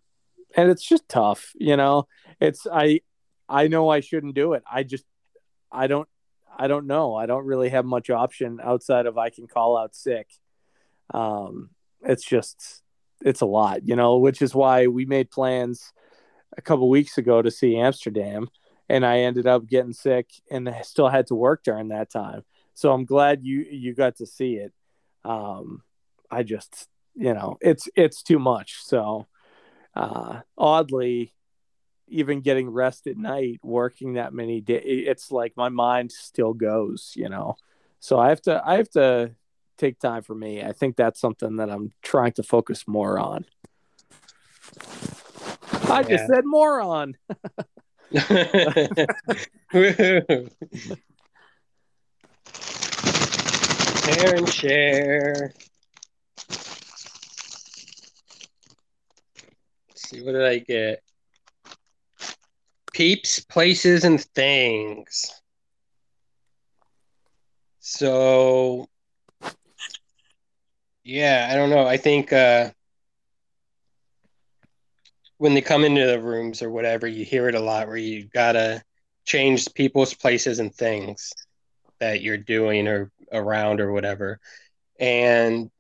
[0.55, 2.07] and it's just tough, you know,
[2.39, 3.01] it's, I,
[3.51, 4.63] I know I shouldn't do it.
[4.71, 5.03] I just,
[5.71, 6.07] I don't,
[6.57, 7.15] I don't know.
[7.15, 10.27] I don't really have much option outside of I can call out sick.
[11.13, 11.69] Um,
[12.01, 12.81] it's just,
[13.23, 15.91] it's a lot, you know, which is why we made plans
[16.57, 18.47] a couple weeks ago to see Amsterdam,
[18.89, 22.43] and I ended up getting sick and I still had to work during that time.
[22.73, 24.73] So I'm glad you you got to see it.
[25.23, 25.83] Um,
[26.29, 28.83] I just you know it's it's too much.
[28.83, 29.27] So
[29.95, 31.33] uh, oddly,
[32.11, 37.13] even getting rest at night, working that many days, it's like my mind still goes.
[37.15, 37.55] You know,
[37.99, 39.31] so I have to I have to
[39.77, 40.61] take time for me.
[40.61, 43.45] I think that's something that I'm trying to focus more on.
[45.89, 47.17] I just said moron.
[54.11, 55.53] share and share.
[59.89, 61.03] Let's see, what did I get?
[63.01, 65.41] Peeps, places, and things.
[67.79, 68.85] So,
[71.03, 71.87] yeah, I don't know.
[71.87, 72.69] I think uh,
[75.39, 78.29] when they come into the rooms or whatever, you hear it a lot where you
[78.35, 78.83] gotta
[79.25, 81.33] change people's places and things
[81.99, 84.39] that you're doing or around or whatever.
[84.99, 85.71] And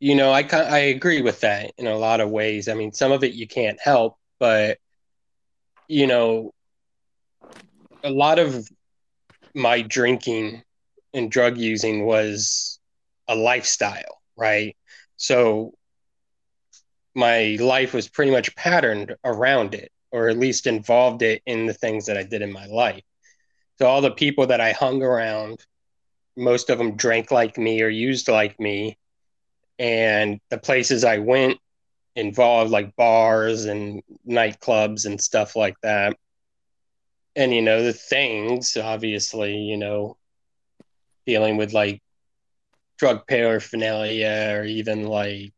[0.00, 2.66] you know, I I agree with that in a lot of ways.
[2.66, 4.78] I mean, some of it you can't help, but
[5.88, 6.52] you know,
[8.02, 8.68] a lot of
[9.54, 10.62] my drinking
[11.12, 12.78] and drug using was
[13.28, 14.76] a lifestyle, right?
[15.16, 15.74] So
[17.14, 21.74] my life was pretty much patterned around it, or at least involved it in the
[21.74, 23.04] things that I did in my life.
[23.78, 25.64] So all the people that I hung around,
[26.36, 28.98] most of them drank like me or used like me.
[29.78, 31.58] And the places I went
[32.16, 36.16] involved like bars and nightclubs and stuff like that.
[37.36, 40.16] And, you know, the things, obviously, you know,
[41.26, 42.00] dealing with like
[42.98, 45.52] drug paraphernalia or even like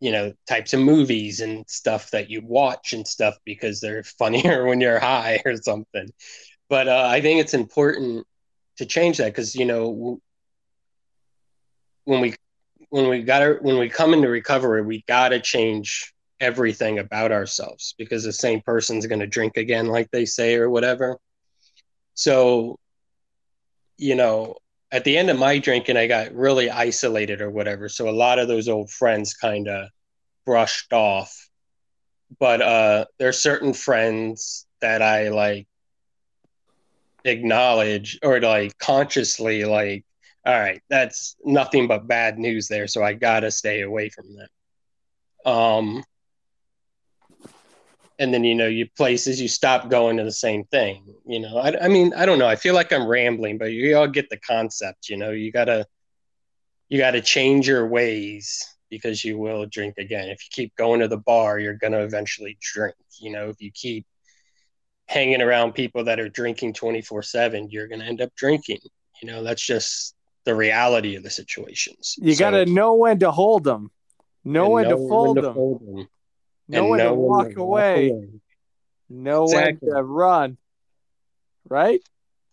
[0.00, 4.66] you know types of movies and stuff that you watch and stuff because they're funnier
[4.66, 6.08] when you're high or something
[6.68, 8.26] but uh, i think it's important
[8.76, 10.20] to change that because you know
[12.04, 12.34] when we
[12.90, 17.32] when we got to when we come into recovery we got to change everything about
[17.32, 21.16] ourselves because the same person's going to drink again like they say or whatever
[22.14, 22.78] so
[23.96, 24.56] you know
[24.96, 27.86] at the end of my drinking, I got really isolated or whatever.
[27.86, 29.90] So a lot of those old friends kind of
[30.46, 31.50] brushed off.
[32.40, 35.68] But uh, there are certain friends that I like
[37.26, 40.05] acknowledge or like consciously like,
[40.46, 42.86] all right, that's nothing but bad news there.
[42.86, 44.48] So I gotta stay away from them.
[45.44, 46.04] Um,
[48.18, 51.58] and then you know you places you stop going to the same thing you know
[51.58, 54.30] I, I mean i don't know i feel like i'm rambling but you all get
[54.30, 55.86] the concept you know you gotta
[56.88, 61.08] you gotta change your ways because you will drink again if you keep going to
[61.08, 64.06] the bar you're gonna eventually drink you know if you keep
[65.08, 68.80] hanging around people that are drinking 24 7 you're gonna end up drinking
[69.22, 70.15] you know that's just
[70.46, 73.90] the reality of the situations you so, gotta know when to hold them
[74.44, 76.08] know when, know to, fold when to fold them
[76.68, 78.08] know when to walk away.
[78.08, 78.28] away.
[79.08, 79.88] Know exactly.
[79.88, 80.58] when to run.
[81.68, 82.00] Right?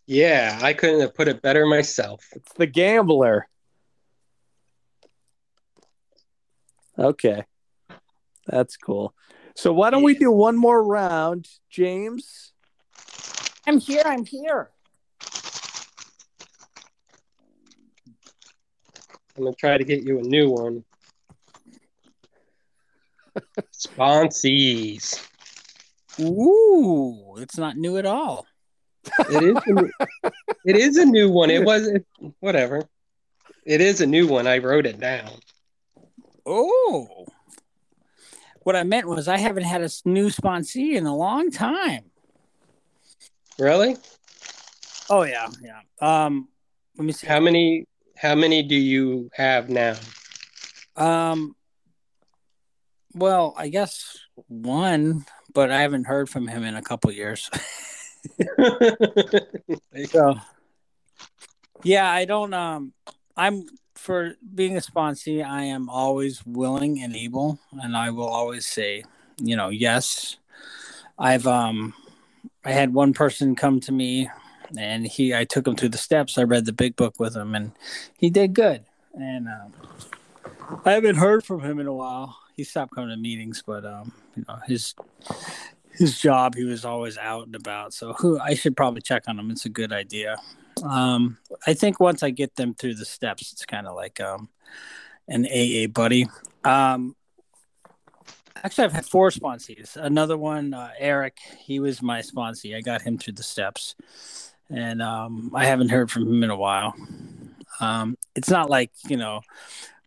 [0.06, 2.26] Yeah, I couldn't have put it better myself.
[2.34, 3.48] It's the gambler.
[6.98, 7.46] Okay.
[8.48, 9.14] That's cool.
[9.56, 12.54] So why don't we do one more round, James?
[13.66, 14.04] I'm here.
[14.06, 14.70] I'm here.
[19.36, 20.84] I'm gonna try to get you a new one.
[23.74, 25.28] Sponsees.
[26.20, 28.46] Ooh, it's not new at all.
[29.30, 29.58] It is.
[29.66, 29.92] A new,
[30.66, 31.50] it is a new one.
[31.50, 31.90] It was
[32.40, 32.84] whatever.
[33.66, 34.46] It is a new one.
[34.46, 35.32] I wrote it down.
[36.46, 37.26] Oh,
[38.64, 42.12] what I meant was I haven't had a new sponsee in a long time.
[43.58, 43.98] Really?
[45.10, 45.80] Oh yeah, yeah.
[46.02, 46.48] Um,
[46.98, 47.28] let me see.
[47.28, 47.86] How many?
[48.18, 49.96] How many do you have now?
[50.96, 51.56] Um.
[53.16, 57.50] Well, I guess one, but I haven't heard from him in a couple years.
[60.08, 60.36] so,
[61.84, 62.54] yeah, I don't.
[62.54, 62.94] Um,
[63.38, 65.46] I'm for being a sponsee.
[65.46, 69.04] I am always willing and able, and I will always say,
[69.38, 70.38] you know, yes.
[71.18, 71.94] I've um,
[72.66, 74.30] I had one person come to me,
[74.78, 76.38] and he, I took him through the steps.
[76.38, 77.72] I read the big book with him, and
[78.18, 78.86] he did good.
[79.14, 79.74] And um,
[80.86, 82.38] I haven't heard from him in a while.
[82.56, 84.96] He stopped coming to meetings, but um, you know, his
[85.92, 87.94] his job, he was always out and about.
[87.94, 89.52] So who I should probably check on him.
[89.52, 90.38] It's a good idea.
[90.84, 94.50] Um, I think once I get them through the steps, it's kind of like um,
[95.28, 96.28] an AA buddy.
[96.64, 97.16] Um,
[98.64, 99.96] actually, I've had four sponsees.
[99.96, 102.76] Another one, uh, Eric, he was my sponsee.
[102.76, 103.96] I got him through the steps,
[104.70, 106.94] and um, I haven't heard from him in a while.
[107.80, 109.42] Um, it's not like you know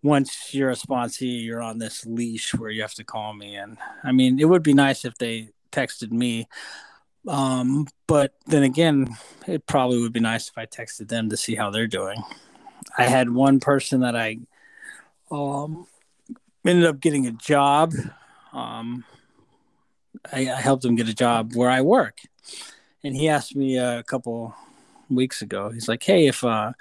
[0.03, 3.57] once you're a sponsee, you're on this leash where you have to call me.
[3.57, 6.49] And I mean, it would be nice if they texted me.
[7.27, 9.17] Um, but then again,
[9.47, 12.23] it probably would be nice if I texted them to see how they're doing.
[12.97, 14.39] I had one person that I
[15.31, 15.87] um,
[16.65, 17.93] ended up getting a job.
[18.53, 19.05] Um,
[20.33, 22.19] I, I helped him get a job where I work,
[23.07, 24.55] and he asked me a couple
[25.09, 25.71] weeks ago.
[25.71, 26.73] He's like, "Hey, if uh,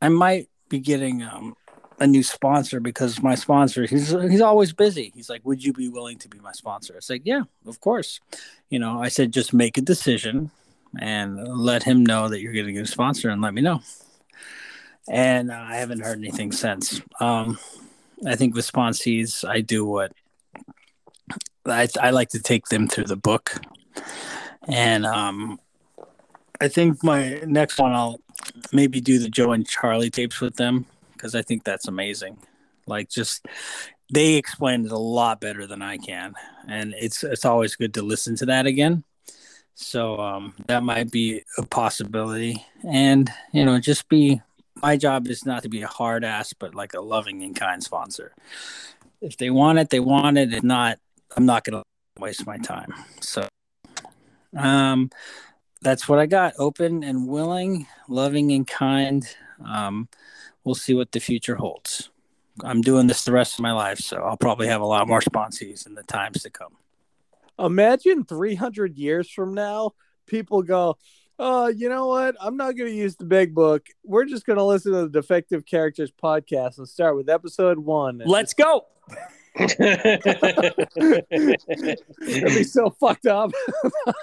[0.00, 1.56] I might be getting um,
[1.98, 5.12] a new sponsor because my sponsor he's he's always busy.
[5.14, 8.20] He's like, "Would you be willing to be my sponsor?" It's like, "Yeah, of course."
[8.68, 10.50] You know, I said, "Just make a decision
[10.98, 13.80] and let him know that you're getting a sponsor and let me know."
[15.08, 17.00] And uh, I haven't heard anything since.
[17.20, 17.58] Um,
[18.26, 20.12] I think with sponsees, I do what
[21.66, 23.60] I I like to take them through the book,
[24.68, 25.60] and um,
[26.60, 28.20] I think my next one I'll
[28.72, 32.38] maybe do the Joe and Charlie tapes with them because I think that's amazing.
[32.86, 33.46] Like just
[34.12, 36.34] they explain it a lot better than I can,
[36.68, 39.04] and it's it's always good to listen to that again.
[39.74, 44.40] So um, that might be a possibility, and you know, just be.
[44.82, 47.84] My job is not to be a hard ass, but like a loving and kind
[47.84, 48.32] sponsor.
[49.20, 50.52] If they want it, they want it.
[50.52, 50.98] If not,
[51.36, 52.92] I'm not going to waste my time.
[53.20, 53.46] So,
[54.56, 55.10] um,
[55.80, 56.54] that's what I got.
[56.58, 59.26] Open and willing, loving and kind.
[59.64, 60.08] Um,
[60.64, 62.10] we'll see what the future holds.
[62.62, 65.20] I'm doing this the rest of my life, so I'll probably have a lot more
[65.20, 66.76] sponsees in the times to come.
[67.58, 69.92] Imagine 300 years from now,
[70.26, 70.98] people go,
[71.38, 72.36] "Oh, you know what?
[72.40, 73.86] I'm not going to use the big book.
[74.04, 78.22] We're just going to listen to the Defective Characters podcast and start with episode one."
[78.24, 78.86] Let's go.
[79.54, 81.28] It'd
[82.26, 83.52] be so fucked up.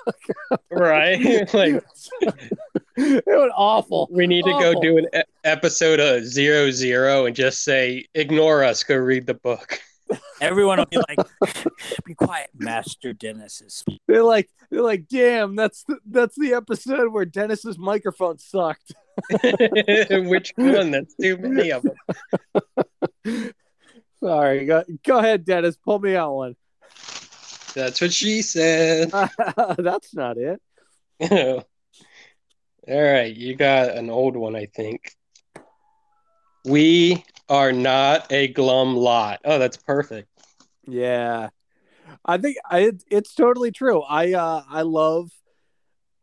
[0.71, 1.19] right?
[1.53, 1.83] Like
[2.97, 4.07] it was awful.
[4.11, 5.07] We need to go do an
[5.43, 9.79] episode of zero zero and just say, ignore us, go read the book.
[10.41, 11.19] Everyone will be like,
[12.05, 17.11] "Be quiet, Master Dennis is." They're like, they're like, damn, that's the, that's the episode
[17.13, 18.93] where Dennis's microphone sucked.
[20.11, 20.91] Which one?
[20.91, 23.53] That's too many of them.
[24.21, 25.77] Sorry, go, go ahead, Dennis.
[25.77, 26.55] Pull me out one.
[27.73, 29.11] That's what she said.
[29.77, 30.61] that's not it.
[32.89, 35.15] All right, you got an old one, I think.
[36.65, 39.39] We are not a glum lot.
[39.45, 40.27] Oh, that's perfect.
[40.87, 41.49] Yeah,
[42.25, 44.01] I think I it's totally true.
[44.01, 45.31] I uh I love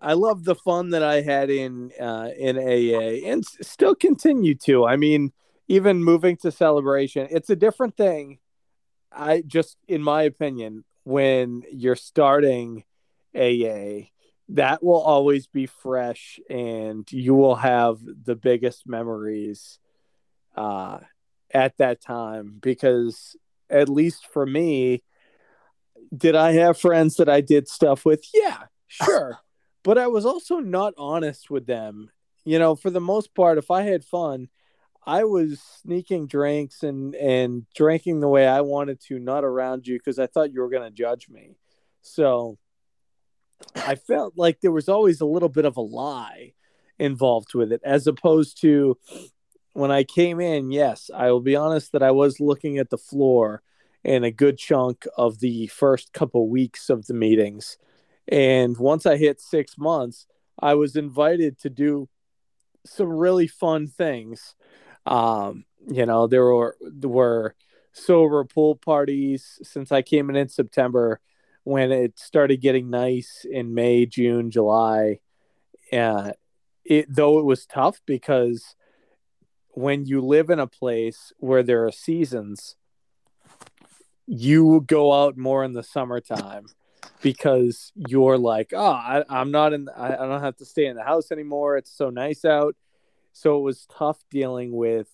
[0.01, 4.87] I love the fun that I had in uh in AA and still continue to.
[4.87, 5.33] I mean,
[5.69, 8.39] even moving to celebration, it's a different thing.
[9.13, 12.85] I just in my opinion, when you're starting
[13.35, 14.09] AA,
[14.51, 19.79] that will always be fresh and you will have the biggest memories
[20.57, 20.99] uh
[21.53, 23.37] at that time because
[23.69, 25.03] at least for me
[26.17, 29.39] did i have friends that i did stuff with yeah sure
[29.83, 32.11] but i was also not honest with them
[32.45, 34.49] you know for the most part if i had fun
[35.07, 39.99] i was sneaking drinks and and drinking the way i wanted to not around you
[39.99, 41.57] because i thought you were going to judge me
[42.03, 42.59] so
[43.77, 46.53] i felt like there was always a little bit of a lie
[46.99, 48.97] involved with it as opposed to
[49.77, 52.97] when I came in, yes, I will be honest that I was looking at the
[52.97, 53.63] floor
[54.03, 57.77] in a good chunk of the first couple weeks of the meetings.
[58.27, 60.27] And once I hit six months,
[60.59, 62.09] I was invited to do
[62.87, 64.55] some really fun things.
[65.07, 67.55] Um, you know, there were there were
[67.93, 71.21] sober pool parties since I came in in September
[71.65, 75.21] when it started getting nice in May, June, July.
[75.93, 76.33] Uh,
[76.85, 78.77] it though it was tough because
[79.71, 82.77] when you live in a place where there are seasons,
[84.27, 86.67] you go out more in the summertime
[87.23, 90.97] because you're like, oh, I, am not in, I, I don't have to stay in
[90.97, 91.77] the house anymore.
[91.77, 92.75] It's so nice out.
[93.37, 95.09] So it was tough dealing with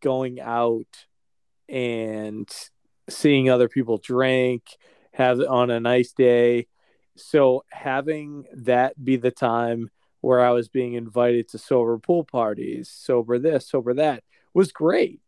[0.00, 1.04] going out
[1.68, 2.48] and
[3.06, 4.62] seeing other people drink,
[5.12, 6.68] have on a nice day.
[7.16, 9.90] So having that be the time
[10.22, 14.24] where I was being invited to sober pool parties, sober this, sober that
[14.54, 15.20] was great,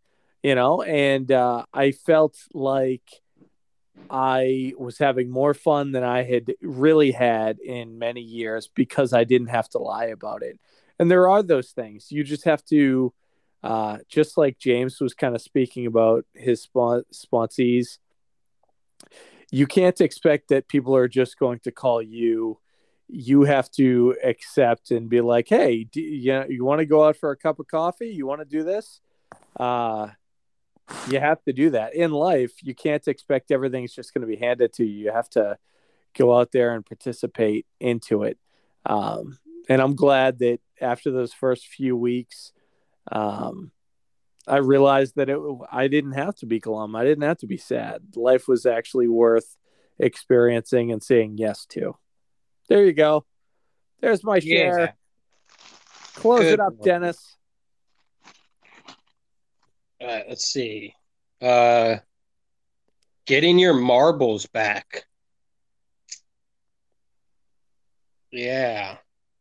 [0.42, 3.10] you know, and uh, I felt like
[4.08, 9.24] I was having more fun than I had really had in many years because I
[9.24, 10.58] didn't have to lie about it.
[10.98, 12.10] And there are those things.
[12.10, 13.12] You just have to,
[13.62, 17.98] uh, just like James was kind of speaking about his spon- sponsees,
[19.50, 22.58] you can't expect that people are just going to call you.
[23.08, 27.16] You have to accept and be like, hey, do, you, you want to go out
[27.16, 28.08] for a cup of coffee?
[28.08, 29.00] You want to do this?
[29.58, 30.08] Uh,
[31.08, 32.52] you have to do that in life.
[32.62, 35.04] You can't expect everything's just going to be handed to you.
[35.04, 35.58] You have to
[36.16, 38.38] go out there and participate into it.
[38.84, 39.38] Um,
[39.68, 42.52] and I'm glad that after those first few weeks,
[43.10, 43.70] um,
[44.46, 45.38] I realized that it,
[45.70, 46.96] I didn't have to be glum.
[46.96, 48.02] I didn't have to be sad.
[48.16, 49.56] Life was actually worth
[49.98, 51.96] experiencing and saying yes to.
[52.68, 53.24] There you go.
[54.00, 54.80] There's my share.
[54.80, 54.92] Yeah.
[56.14, 56.86] Close Good it up, one.
[56.86, 57.36] Dennis.
[60.00, 60.94] Uh, let's see.
[61.42, 61.96] Uh,
[63.26, 65.04] getting your marbles back.
[68.30, 68.96] Yeah.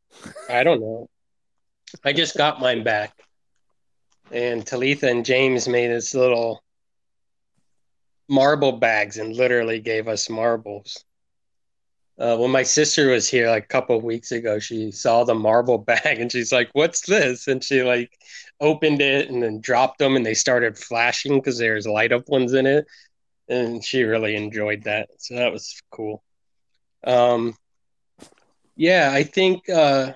[0.49, 1.09] I don't know.
[2.03, 3.13] I just got mine back.
[4.31, 6.61] And Talitha and James made us little
[8.29, 11.03] marble bags and literally gave us marbles.
[12.19, 15.77] Uh, when my sister was here like a couple weeks ago, she saw the marble
[15.91, 18.11] bag and she's like, "What's this?" And she like
[18.59, 22.53] opened it and then dropped them, and they started flashing because there's light up ones
[22.53, 22.87] in it,
[23.47, 25.09] and she really enjoyed that.
[25.17, 26.23] So that was cool.
[27.03, 27.55] Um,
[28.75, 30.13] yeah, I think uh,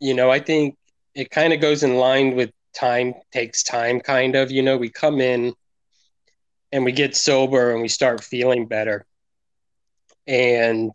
[0.00, 0.76] you know, I think
[1.14, 4.50] it kind of goes in line with time takes time, kind of.
[4.50, 5.54] You know, we come in
[6.72, 9.06] and we get sober and we start feeling better
[10.28, 10.94] and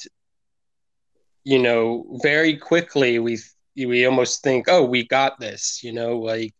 [1.44, 3.40] you know very quickly we
[3.76, 6.54] we almost think oh we got this you know like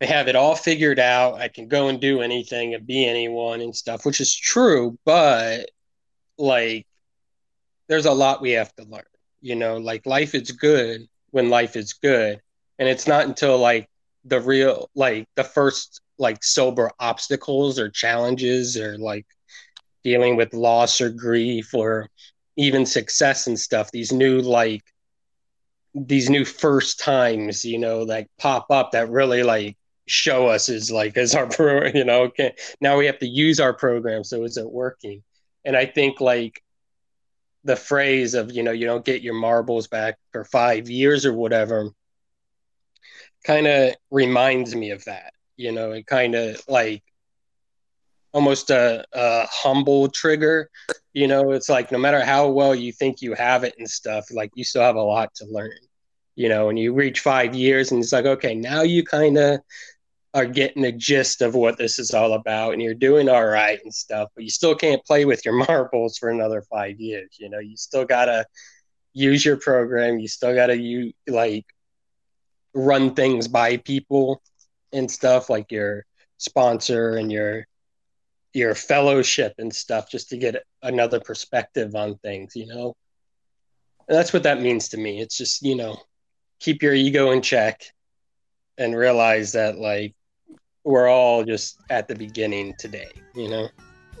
[0.00, 3.60] I have it all figured out i can go and do anything and be anyone
[3.60, 5.68] and stuff which is true but
[6.38, 6.86] like
[7.88, 9.02] there's a lot we have to learn
[9.40, 12.40] you know like life is good when life is good.
[12.78, 13.88] And it's not until like
[14.24, 19.26] the real like the first like sober obstacles or challenges or like
[20.04, 22.08] dealing with loss or grief or
[22.56, 24.82] even success and stuff these new like
[25.94, 29.76] these new first times you know like pop up that really like
[30.06, 33.58] show us is like as our pro you know okay now we have to use
[33.60, 35.22] our program so is it working.
[35.64, 36.62] And i think like
[37.64, 41.32] the phrase of you know you don't get your marbles back for five years or
[41.32, 41.90] whatever
[43.44, 47.02] kind of reminds me of that you know it kind of like
[48.32, 50.70] almost a, a humble trigger.
[51.12, 54.26] You know, it's like no matter how well you think you have it and stuff,
[54.30, 55.78] like you still have a lot to learn.
[56.36, 59.60] You know, and you reach five years and it's like, okay, now you kind of
[60.32, 63.80] are getting the gist of what this is all about and you're doing all right
[63.82, 67.36] and stuff, but you still can't play with your marbles for another five years.
[67.38, 68.44] You know, you still got to
[69.12, 70.20] use your program.
[70.20, 71.66] You still got to you like
[72.74, 74.40] run things by people
[74.92, 76.04] and stuff like your
[76.38, 77.66] sponsor and your
[78.52, 82.96] your fellowship and stuff just to get another perspective on things, you know?
[84.08, 85.20] And that's what that means to me.
[85.20, 86.00] It's just, you know,
[86.58, 87.80] keep your ego in check
[88.76, 90.14] and realize that, like,
[90.84, 93.68] we're all just at the beginning today, you know?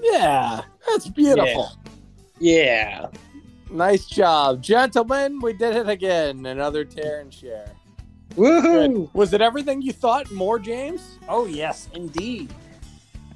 [0.00, 1.72] Yeah, that's beautiful.
[2.38, 3.08] Yeah.
[3.08, 3.08] yeah.
[3.70, 4.62] Nice job.
[4.62, 6.44] Gentlemen, we did it again.
[6.46, 7.70] Another tear and share.
[8.30, 8.62] Woohoo!
[8.62, 9.14] Good.
[9.14, 10.30] Was it everything you thought?
[10.32, 11.18] More, James?
[11.28, 12.52] Oh, yes, indeed.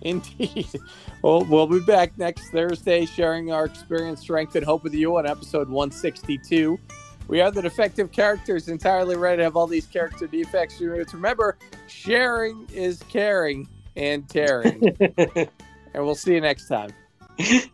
[0.02, 0.68] Indeed.
[1.22, 5.26] Well, we'll be back next Thursday sharing our experience, strength, and hope with you on
[5.26, 6.78] episode 162.
[7.26, 10.80] We are the defective characters, entirely right to have all these character defects.
[10.80, 11.56] Remember,
[11.86, 14.94] sharing is caring and tearing.
[15.08, 15.48] and
[15.94, 16.90] we'll see you next time.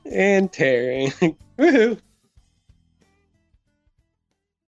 [0.06, 1.10] and tearing.
[1.58, 1.98] Woohoo.